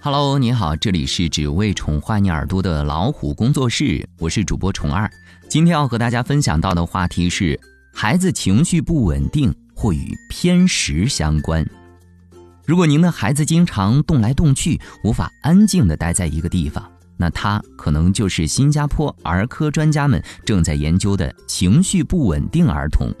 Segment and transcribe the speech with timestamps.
[0.00, 5.10] Hello，你好，这里是只为宠坏你耳朵的老虎工作室，我是主播虫二。
[5.48, 7.58] 今天要和大家分享到的话题是：
[7.92, 11.68] 孩子情绪不稳定或与偏食相关。
[12.64, 23.12] 如果您的孩子经常动来动去，无法安静地待在一个地方，那他可能就是新加坡儿科专家们正在研究的情绪不稳定儿童。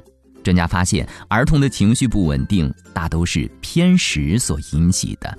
[0.44, 5.36] 专家发现，儿童的情绪不稳定大都是偏食所引起的。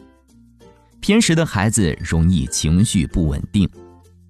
[1.02, 3.68] 偏食的孩子容易情绪不稳定，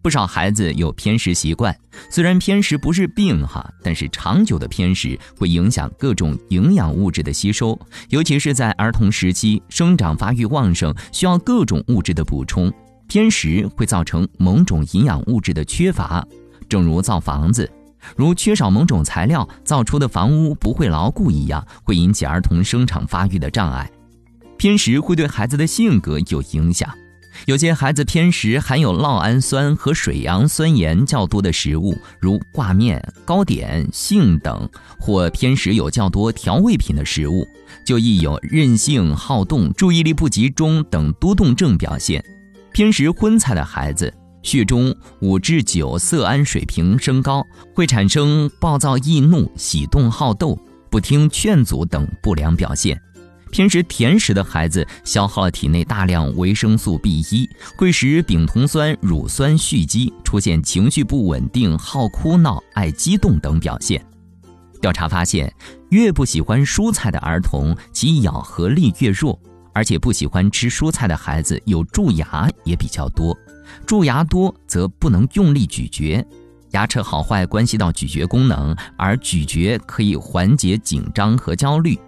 [0.01, 1.75] 不少孩子有偏食习惯。
[2.09, 7.77] 虽然偏食不是病哈，但是长久的偏食会影响各种营养物质的吸收，
[8.09, 12.71] 尤其是在儿童时期，生长发育旺盛，需要各种物质的补充。
[13.07, 16.23] 偏食会造成某种营养物质的缺乏，
[16.69, 17.69] 正如造房子，
[18.15, 23.89] 如缺少某种材料，造出的房屋不会牢固一样，会引起儿童生长发育的障碍。
[24.59, 26.93] 偏食会对孩子的性格有影响，
[27.45, 37.47] 有些孩子偏食含有酪氨酸和水杨酸盐较多的食物，如挂面、糕点、杏等，或偏食有较多调味品的食物，
[37.85, 42.21] 就易有任性、好动、注意力不集中等多动症表现。
[42.73, 44.13] 偏食荤菜的孩子，
[44.43, 50.59] 血中五至九色胺水平升高，会产生暴躁易怒、喜动好斗、
[50.91, 53.01] 不听劝阻等不良表现。
[53.51, 64.03] 偏食甜食的孩子消耗了体内大量维生素 B 一，会使丙酮酸乳酸蓄积，出现情绪不稳定、好哭闹、爱激动等表现。
[64.81, 65.53] 调查发现，
[65.89, 69.37] 越不喜欢蔬菜的儿童，其咬合力越弱，
[69.73, 73.37] 而且不喜欢吃蔬菜的孩子有蛀牙也比较多。
[73.85, 76.25] 蛀牙多则不能用力咀嚼，
[76.71, 81.99] 牙齿好坏关系到咀嚼功能，而咀嚼可以缓解紧张和焦虑。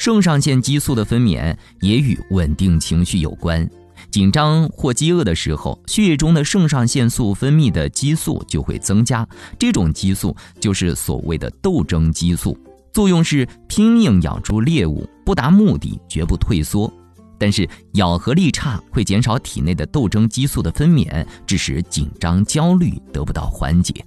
[0.00, 3.68] 肾上腺激素的分娩也与稳定情绪有关。
[4.10, 9.28] 紧张或饥饿的时候，血液中的肾上腺素分泌的激素就会增加。
[9.58, 12.58] 这种激素就是所谓的斗争激素，
[12.94, 16.90] 作用是拼命咬住猎物，不达目的绝不退缩。
[17.38, 24.02] 但是咬合力差会减少体内的斗争激素的分娩，致使紧张焦虑得不到缓解。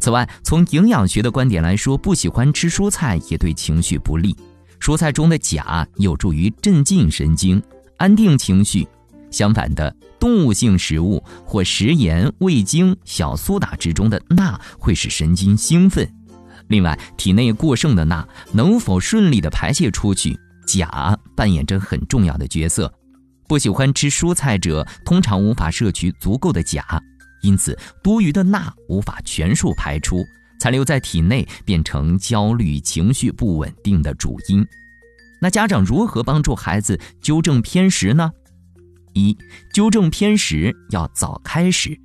[0.00, 4.36] 此外，从营养学的观点来说，不喜欢吃蔬菜也对情绪不利。
[4.86, 7.60] 蔬菜中的钾有助于镇静神经、
[7.96, 8.86] 安定情绪。
[9.32, 16.08] 相反的，动物性食物或食盐、味精、小苏打之中的钠会使神经兴奋。
[16.68, 20.38] 另外，体内过剩的钠能否顺利的排泄出去，
[20.68, 22.94] 钾扮演着很重要的角色。
[23.48, 27.02] 不喜欢吃蔬菜者通常无法摄取足够的钾，
[27.42, 30.24] 因此多余的钠无法全数排出。
[30.66, 34.66] 残留在体内，变成焦虑、情绪不稳定的主因。
[35.40, 38.32] 那家长如何帮助孩子纠正偏食呢？
[39.12, 39.38] 一、
[39.72, 41.96] 纠正偏食要早开始。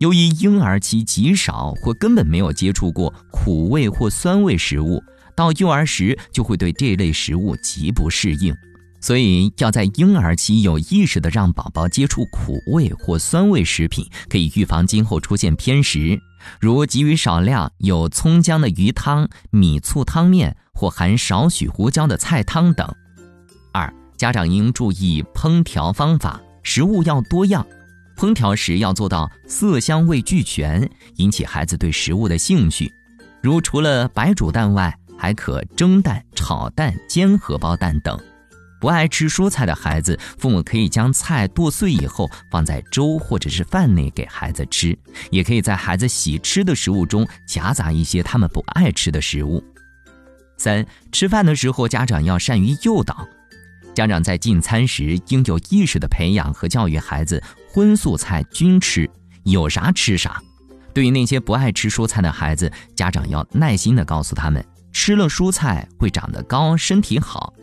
[0.00, 5.00] 由于婴儿期极少或根本没有接触过苦味或酸味食物，
[5.36, 8.52] 到幼儿时就会对这类食物极不适应。
[9.02, 16.18] 所以要在婴儿期有意识地让宝宝接触苦味或酸味食品，可以预防今后出现偏食。
[16.60, 22.88] 如给予少量有葱姜的鱼汤、米醋汤面或含少许胡椒的菜汤等。
[23.72, 27.66] 二、家长应注意烹调方法，食物要多样，
[28.16, 32.92] 烹调时要做到色香味俱全，引起孩子对食物的兴趣。
[33.42, 38.16] 如除了白煮蛋外，还可蒸蛋、炒蛋、煎荷包蛋等。
[38.82, 44.98] 不爱吃蔬菜的孩子，父母可以将菜剁碎以后放在粥或者是饭内给孩子吃，
[45.30, 49.62] 也可以在孩子喜吃的食物中夹杂一些他们不爱吃的食物。
[50.56, 53.24] 三、吃饭的时候，家长要善于诱导。
[53.94, 59.08] 家长在进餐时应有意识地培养和教育孩子荤素菜均吃，
[59.44, 60.42] 有啥吃啥。
[60.92, 67.54] 对于那些不爱吃蔬菜的孩子，家长要耐心地告诉他们，吃了蔬菜会长得高，身体好。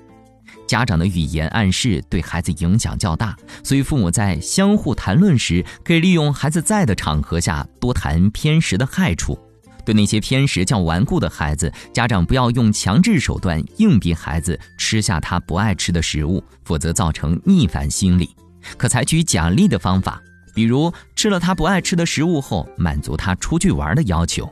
[0.69, 9.35] 家长的语言暗示对孩子影响较大，所以父母在相互谈论时，可以利用孩子在的场合下多谈偏食的害处。
[9.83, 18.29] 对那些偏食较顽固的孩子，家长不要用强制手段硬逼孩子吃下他不爱吃的食物，否则造成逆反心理。
[18.77, 20.21] 可采取奖励的方法，
[20.53, 24.47] 比如吃了他不爱吃的食物后，满足他出去玩的要求。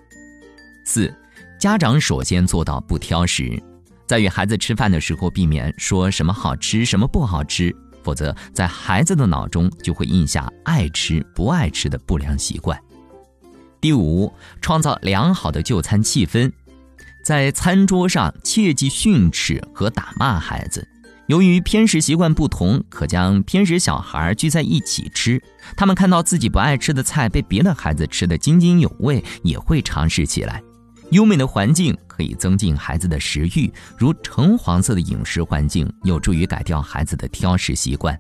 [0.83, 1.13] 四，
[1.59, 3.61] 家长首先做到不挑食。
[4.07, 12.79] 在与孩子吃饭的时候，避免说什么好吃什么不好吃，否则在孩子的脑中就会印下爱吃不爱吃的不良习惯。
[13.81, 16.49] 第五，创造良好的就餐气氛，
[17.21, 20.87] 在餐桌上切忌训斥和打骂孩子，
[21.27, 25.41] 由于偏食习惯不同，可将偏食小孩聚在一起吃。
[25.75, 30.63] 他们看到自己不爱吃的菜被别的孩子吃得津津有味，也会尝试起来。
[31.11, 38.19] 优美的环境可以增进孩子的食欲，如橙黄色的饮食环境有助于改掉孩子的挑食习惯。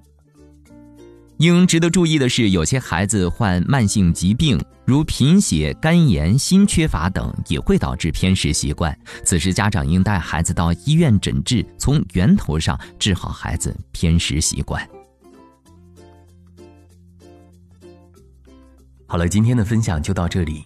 [1.37, 8.97] 应值得注意的是，有些孩子患慢性疾病，如贫血、肝炎、锌缺乏等，也会导致偏食习惯。
[9.23, 14.81] 此时，家长应带孩子到医院诊治，从源头上治好孩子偏食习惯。
[19.05, 20.65] 好了，今天的分享就到这里，